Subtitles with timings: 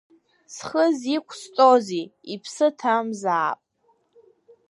[0.55, 3.59] Схы зиқәсҵози иԥсы ҭамзаап!